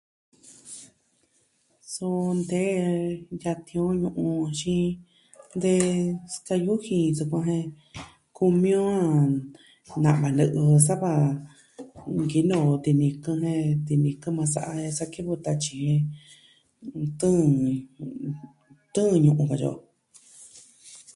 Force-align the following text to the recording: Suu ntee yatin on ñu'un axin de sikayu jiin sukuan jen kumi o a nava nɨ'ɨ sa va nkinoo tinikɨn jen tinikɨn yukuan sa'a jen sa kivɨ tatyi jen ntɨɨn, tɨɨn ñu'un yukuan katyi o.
Suu 1.91 2.21
ntee 2.39 2.75
yatin 3.43 3.81
on 3.87 3.95
ñu'un 4.01 4.41
axin 4.49 4.81
de 5.61 5.73
sikayu 6.31 6.73
jiin 6.85 7.15
sukuan 7.17 7.45
jen 7.49 7.65
kumi 8.35 8.71
o 8.87 8.87
a 9.93 9.95
nava 10.03 10.27
nɨ'ɨ 10.37 10.63
sa 10.85 10.93
va 11.01 11.11
nkinoo 12.23 12.69
tinikɨn 12.83 13.37
jen 13.43 13.63
tinikɨn 13.87 14.31
yukuan 14.33 14.51
sa'a 14.53 14.71
jen 14.79 14.97
sa 14.97 15.05
kivɨ 15.13 15.33
tatyi 15.45 15.75
jen 15.83 16.01
ntɨɨn, 17.07 17.45
tɨɨn 18.93 19.11
ñu'un 19.13 19.25
yukuan 19.25 19.49
katyi 19.51 19.67
o. 19.73 19.75